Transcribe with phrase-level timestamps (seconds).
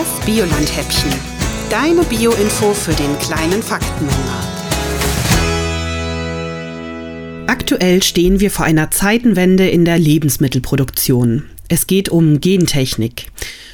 [0.00, 1.12] Das Bioland-Häppchen.
[1.68, 4.40] Deine Bio-Info für den kleinen Faktenhunger.
[7.46, 11.42] Aktuell stehen wir vor einer Zeitenwende in der Lebensmittelproduktion.
[11.68, 13.26] Es geht um Gentechnik.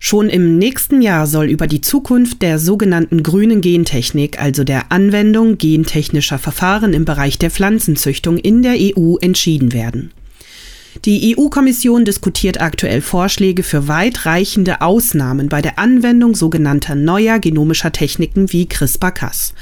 [0.00, 5.56] Schon im nächsten Jahr soll über die Zukunft der sogenannten grünen Gentechnik, also der Anwendung
[5.56, 10.10] gentechnischer Verfahren im Bereich der Pflanzenzüchtung in der EU entschieden werden.
[11.04, 18.52] Die EU-Kommission diskutiert aktuell Vorschläge für weitreichende Ausnahmen bei der Anwendung sogenannter neuer genomischer Techniken
[18.52, 19.54] wie CRISPR-Cas.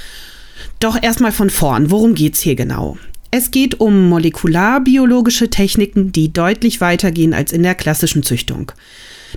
[0.80, 2.96] Doch erstmal von vorn, worum geht's hier genau?
[3.30, 8.72] Es geht um molekularbiologische Techniken, die deutlich weitergehen als in der klassischen Züchtung.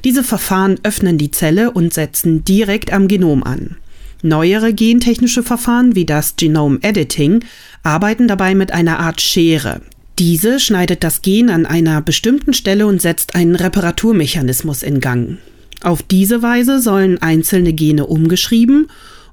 [0.05, 3.75] Diese Verfahren öffnen die Zelle und setzen direkt am Genom an.
[4.21, 7.43] Neuere gentechnische Verfahren wie das Genome Editing
[7.83, 9.81] arbeiten dabei mit einer Art Schere.
[10.19, 15.37] Diese schneidet das Gen an einer bestimmten Stelle und setzt einen Reparaturmechanismus in Gang.
[15.81, 18.87] Auf diese Weise sollen einzelne Gene umgeschrieben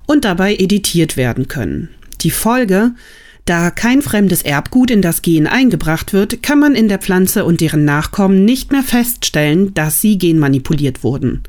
[0.07, 1.89] und dabei editiert werden können.
[2.20, 2.92] Die Folge,
[3.47, 7.61] da kein fremdes Erbgut in das Gen eingebracht wird, kann man in der Pflanze und
[7.61, 11.44] deren Nachkommen nicht mehr feststellen, dass sie genmanipuliert wurden.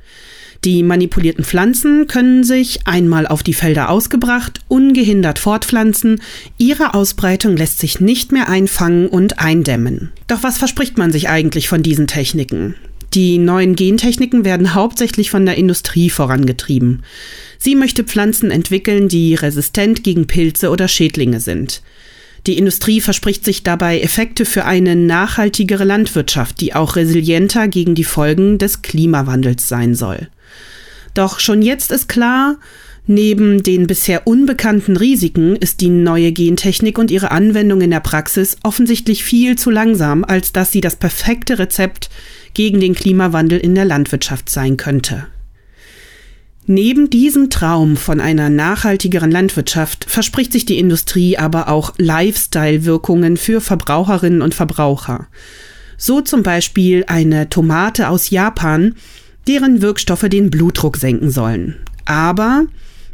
[0.63, 6.21] Die manipulierten Pflanzen können sich, einmal auf die Felder ausgebracht, ungehindert fortpflanzen,
[6.57, 10.11] ihre Ausbreitung lässt sich nicht mehr einfangen und eindämmen.
[10.27, 12.75] Doch was verspricht man sich eigentlich von diesen Techniken?
[13.13, 17.03] Die neuen Gentechniken werden hauptsächlich von der Industrie vorangetrieben.
[17.57, 21.81] Sie möchte Pflanzen entwickeln, die resistent gegen Pilze oder Schädlinge sind.
[22.45, 28.03] Die Industrie verspricht sich dabei Effekte für eine nachhaltigere Landwirtschaft, die auch resilienter gegen die
[28.03, 30.29] Folgen des Klimawandels sein soll.
[31.13, 32.57] Doch schon jetzt ist klar,
[33.07, 38.57] neben den bisher unbekannten Risiken ist die neue Gentechnik und ihre Anwendung in der Praxis
[38.63, 42.09] offensichtlich viel zu langsam, als dass sie das perfekte Rezept
[42.53, 45.27] gegen den Klimawandel in der Landwirtschaft sein könnte.
[46.69, 53.61] Neben diesem Traum von einer nachhaltigeren Landwirtschaft verspricht sich die Industrie aber auch Lifestyle-Wirkungen für
[53.61, 55.27] Verbraucherinnen und Verbraucher.
[55.97, 58.95] So zum Beispiel eine Tomate aus Japan,
[59.47, 61.77] deren Wirkstoffe den Blutdruck senken sollen.
[62.03, 62.65] Aber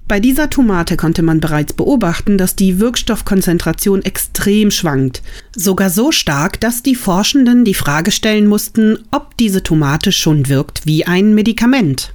[0.08, 5.24] bei dieser Tomate konnte man bereits beobachten, dass die Wirkstoffkonzentration extrem schwankt.
[5.56, 10.86] Sogar so stark, dass die Forschenden die Frage stellen mussten, ob diese Tomate schon wirkt
[10.86, 12.14] wie ein Medikament.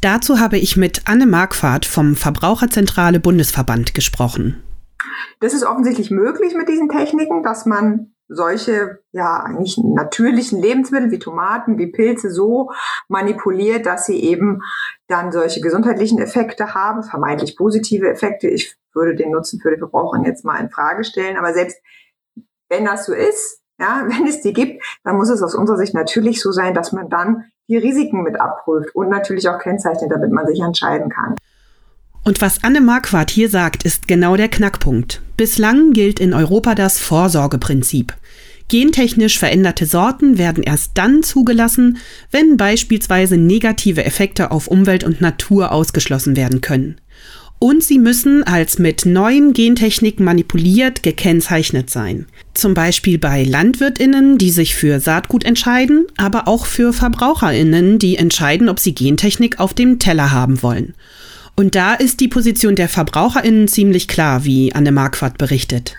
[0.00, 4.62] Dazu habe ich mit Anne Marquardt vom Verbraucherzentrale Bundesverband gesprochen.
[5.40, 11.18] Das ist offensichtlich möglich mit diesen Techniken, dass man solche ja eigentlich natürlichen Lebensmittel wie
[11.18, 12.70] Tomaten, wie Pilze so
[13.08, 14.60] manipuliert, dass sie eben
[15.06, 18.48] dann solche gesundheitlichen Effekte haben, vermeintlich positive Effekte.
[18.48, 21.78] Ich würde den Nutzen für die Verbraucher jetzt mal in Frage stellen, aber selbst
[22.68, 25.94] wenn das so ist, ja, wenn es die gibt, dann muss es aus unserer Sicht
[25.94, 30.32] natürlich so sein, dass man dann die Risiken mit abprüft und natürlich auch kennzeichnet, damit
[30.32, 31.34] man sich entscheiden kann.
[32.24, 35.22] Und was Anne Marquardt hier sagt, ist genau der Knackpunkt.
[35.38, 38.12] Bislang gilt in Europa das Vorsorgeprinzip.
[38.66, 41.98] Gentechnisch veränderte Sorten werden erst dann zugelassen,
[42.32, 46.96] wenn beispielsweise negative Effekte auf Umwelt und Natur ausgeschlossen werden können.
[47.60, 52.26] Und sie müssen als mit neuen Gentechnik manipuliert gekennzeichnet sein.
[52.54, 58.68] Zum Beispiel bei Landwirtinnen, die sich für Saatgut entscheiden, aber auch für Verbraucherinnen, die entscheiden,
[58.68, 60.94] ob sie Gentechnik auf dem Teller haben wollen.
[61.58, 65.96] Und da ist die Position der Verbraucherinnen ziemlich klar, wie Anne Marquardt berichtet.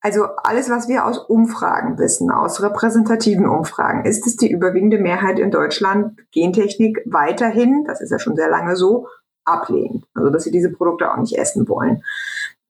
[0.00, 5.38] Also alles, was wir aus Umfragen wissen, aus repräsentativen Umfragen, ist es die überwiegende Mehrheit
[5.38, 9.06] in Deutschland Gentechnik weiterhin, das ist ja schon sehr lange so,
[9.44, 10.04] ablehnt.
[10.14, 12.02] Also dass sie diese Produkte auch nicht essen wollen.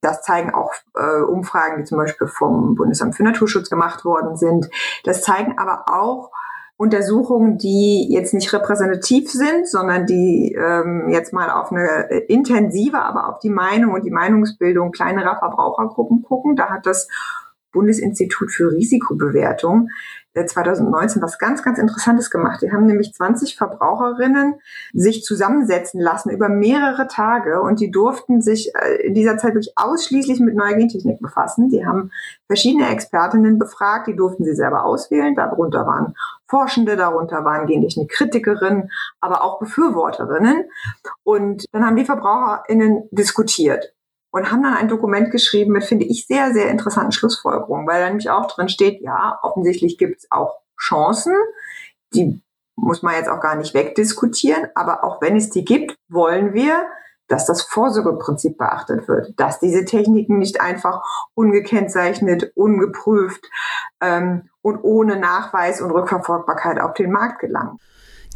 [0.02, 4.68] Das zeigen auch äh, Umfragen, die zum Beispiel vom Bundesamt für Naturschutz gemacht worden sind.
[5.04, 6.30] Das zeigen aber auch
[6.78, 13.28] Untersuchungen, die jetzt nicht repräsentativ sind, sondern die ähm, jetzt mal auf eine intensive, aber
[13.28, 16.54] auf die Meinung und die Meinungsbildung kleinerer Verbrauchergruppen gucken.
[16.54, 17.08] Da hat das
[17.72, 19.88] Bundesinstitut für Risikobewertung
[20.46, 22.62] 2019 was ganz, ganz Interessantes gemacht.
[22.62, 24.54] Die haben nämlich 20 Verbraucherinnen
[24.92, 29.72] sich zusammensetzen lassen über mehrere Tage und die durften sich äh, in dieser Zeit wirklich
[29.76, 31.68] ausschließlich mit neuer Gentechnik befassen.
[31.68, 32.10] Die haben
[32.46, 35.34] verschiedene Expertinnen befragt, die durften sie selber auswählen.
[35.34, 36.14] Darunter waren
[36.46, 38.90] Forschende, darunter waren Gentechnik-Kritikerinnen,
[39.20, 40.64] aber auch Befürworterinnen.
[41.22, 43.92] Und dann haben die VerbraucherInnen diskutiert
[44.30, 48.08] und haben dann ein Dokument geschrieben mit, finde ich, sehr, sehr interessanten Schlussfolgerungen, weil da
[48.08, 51.34] nämlich auch drin steht, ja, offensichtlich gibt es auch Chancen,
[52.14, 52.40] die
[52.76, 56.86] muss man jetzt auch gar nicht wegdiskutieren, aber auch wenn es die gibt, wollen wir,
[57.26, 61.02] dass das Vorsorgeprinzip beachtet wird, dass diese Techniken nicht einfach
[61.34, 63.44] ungekennzeichnet, ungeprüft
[64.00, 67.78] ähm, und ohne Nachweis und Rückverfolgbarkeit auf den Markt gelangen.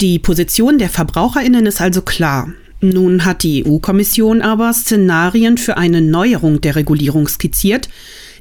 [0.01, 2.49] Die Position der Verbraucherinnen ist also klar.
[2.85, 7.89] Nun hat die EU-Kommission aber Szenarien für eine Neuerung der Regulierung skizziert,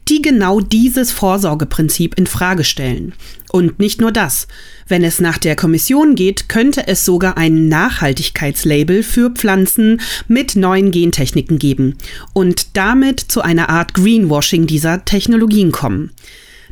[0.09, 3.13] die genau dieses Vorsorgeprinzip in Frage stellen.
[3.51, 4.47] Und nicht nur das.
[4.87, 10.89] Wenn es nach der Kommission geht, könnte es sogar ein Nachhaltigkeitslabel für Pflanzen mit neuen
[10.89, 11.97] Gentechniken geben
[12.33, 16.09] und damit zu einer Art Greenwashing dieser Technologien kommen.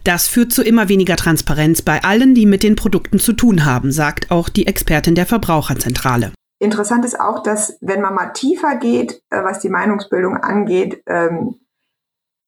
[0.04, 3.92] Das führt zu immer weniger Transparenz bei allen, die mit den Produkten zu tun haben,
[3.92, 6.32] sagt auch die Expertin der Verbraucherzentrale.
[6.60, 11.56] Interessant ist auch, dass wenn man mal tiefer geht, äh, was die Meinungsbildung angeht, ähm,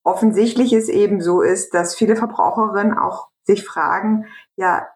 [0.03, 4.25] offensichtlich es eben so ist, dass viele Verbraucherinnen auch sich fragen,
[4.57, 4.87] ja,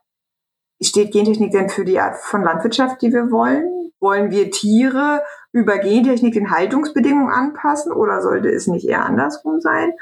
[0.82, 3.92] steht Gentechnik denn für die Art von Landwirtschaft, die wir wollen?
[4.02, 5.24] Wollen wir Tiere
[5.54, 9.94] über Gentechnik den Haltungsbedingungen anpassen oder sollte es nicht eher andersrum sein?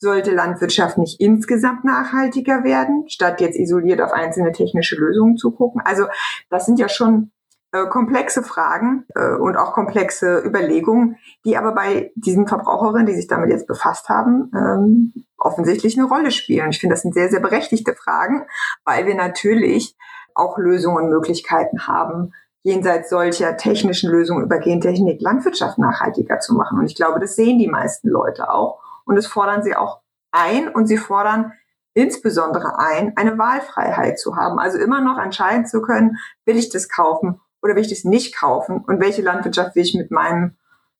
[0.00, 5.80] Sollte Landwirtschaft nicht insgesamt nachhaltiger werden, statt jetzt isoliert auf einzelne technische Lösungen zu gucken?
[5.84, 6.06] Also
[6.50, 7.30] das sind ja schon
[7.72, 13.26] äh, komplexe Fragen äh, und auch komplexe Überlegungen, die aber bei diesen Verbraucherinnen, die sich
[13.26, 16.70] damit jetzt befasst haben, ähm, offensichtlich eine Rolle spielen.
[16.70, 18.46] Ich finde, das sind sehr, sehr berechtigte Fragen,
[18.84, 19.96] weil wir natürlich
[20.34, 22.32] auch Lösungen und Möglichkeiten haben,
[22.62, 26.78] jenseits solcher technischen Lösungen über Gentechnik Landwirtschaft nachhaltiger zu machen.
[26.78, 28.80] Und ich glaube, das sehen die meisten Leute auch.
[29.04, 30.00] Und das fordern sie auch
[30.32, 31.52] ein und sie fordern
[31.92, 34.58] insbesondere ein, eine Wahlfreiheit zu haben.
[34.58, 36.16] Also immer noch entscheiden zu können,
[36.46, 39.94] will ich das kaufen oder will ich das nicht kaufen und welche Landwirtschaft will ich
[39.94, 40.52] mit meinem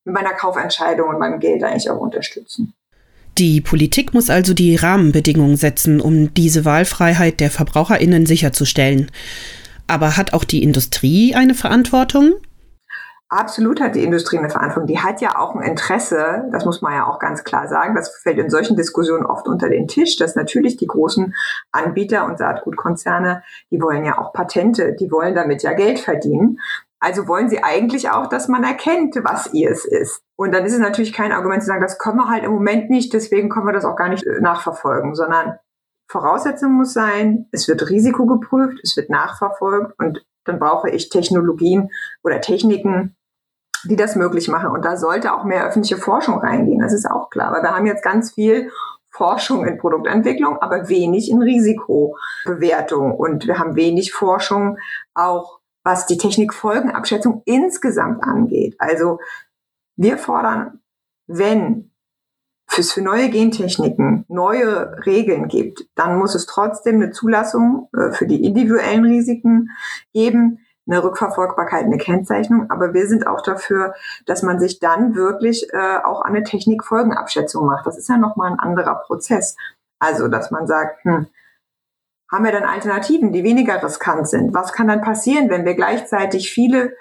[0.05, 2.73] mit meiner Kaufentscheidung und meinem Geld eigentlich auch unterstützen.
[3.37, 9.11] Die Politik muss also die Rahmenbedingungen setzen, um diese Wahlfreiheit der Verbraucherinnen sicherzustellen.
[9.87, 12.33] Aber hat auch die Industrie eine Verantwortung?
[13.31, 14.87] Absolut hat die Industrie eine Verantwortung.
[14.87, 18.17] Die hat ja auch ein Interesse, das muss man ja auch ganz klar sagen, das
[18.23, 21.35] fällt in solchen Diskussionen oft unter den Tisch, dass natürlich die großen
[21.71, 26.59] Anbieter und Saatgutkonzerne, die wollen ja auch Patente, die wollen damit ja Geld verdienen.
[27.01, 30.23] Also wollen sie eigentlich auch, dass man erkennt, was ihr es ist.
[30.37, 32.89] Und dann ist es natürlich kein Argument zu sagen, das können wir halt im Moment
[32.89, 35.59] nicht, deswegen können wir das auch gar nicht äh, nachverfolgen, sondern
[36.11, 41.91] Voraussetzung muss sein, es wird Risiko geprüft, es wird nachverfolgt und dann brauche ich Technologien
[42.25, 43.15] oder Techniken,
[43.85, 44.71] die das möglich machen.
[44.71, 46.81] Und da sollte auch mehr öffentliche Forschung reingehen.
[46.81, 47.53] Das ist auch klar.
[47.53, 48.71] Weil wir haben jetzt ganz viel
[49.11, 53.13] Forschung in Produktentwicklung, aber wenig in Risikobewertung.
[53.13, 54.79] Und wir haben wenig Forschung
[55.15, 58.77] auch, was die Technikfolgenabschätzung insgesamt angeht.
[58.79, 59.19] Also
[59.97, 60.81] wir fordern,
[61.27, 61.91] wenn
[62.77, 68.27] es für neue Gentechniken neue Regeln gibt, dann muss es trotzdem eine Zulassung äh, für
[68.27, 69.71] die individuellen Risiken
[70.13, 72.71] geben eine Rückverfolgbarkeit, eine Kennzeichnung.
[72.71, 73.95] Aber wir sind auch dafür,
[74.27, 77.87] dass man sich dann wirklich äh, auch eine Technikfolgenabschätzung macht.
[77.87, 79.57] Das ist ja nochmal ein anderer Prozess.
[79.99, 81.27] Also, dass man sagt, hm,
[82.31, 84.55] haben wir dann Alternativen, die weniger riskant sind?
[84.55, 86.95] Was kann dann passieren, wenn wir gleichzeitig viele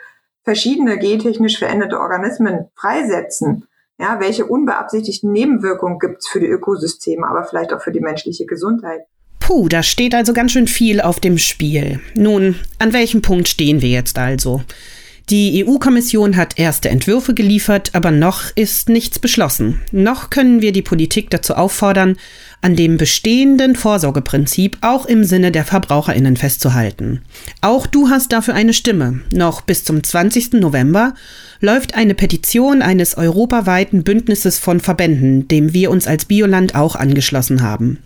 [0.44, 3.68] verschiedene gentechnisch veränderte Organismen freisetzen?
[4.00, 8.46] Ja, welche unbeabsichtigten Nebenwirkungen gibt es für die Ökosysteme, aber vielleicht auch für die menschliche
[8.46, 9.06] Gesundheit?
[9.48, 12.02] Puh, da steht also ganz schön viel auf dem Spiel.
[12.16, 14.62] Nun, an welchem Punkt stehen wir jetzt also?
[15.30, 19.80] Die EU-Kommission hat erste Entwürfe geliefert, aber noch ist nichts beschlossen.
[19.94, 22.18] Noch können wir die Politik dazu auffordern,
[22.62, 27.22] an dem bestehenden Vorsorgeprinzip auch im Sinne der Verbraucherinnen festzuhalten.
[27.62, 29.22] Auch du hast dafür eine Stimme.
[29.34, 30.54] Noch bis zum 20.
[30.54, 31.14] November
[31.62, 37.62] läuft eine Petition eines europaweiten Bündnisses von Verbänden, dem wir uns als Bioland auch angeschlossen
[37.62, 38.00] haben.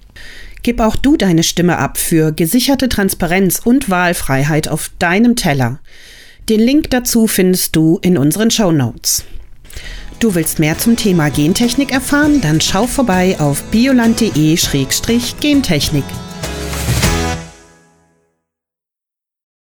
[0.64, 5.80] Gib auch du deine Stimme ab für gesicherte Transparenz und Wahlfreiheit auf deinem Teller.
[6.50, 9.26] Den Link dazu findest du in unseren Show Notes.
[10.20, 12.42] Du willst mehr zum Thema Gentechnik erfahren?
[12.42, 16.04] Dann schau vorbei auf bioland.de-gentechnik.